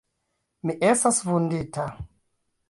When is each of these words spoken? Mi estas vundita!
Mi 0.69 0.75
estas 0.87 1.19
vundita! 1.27 1.87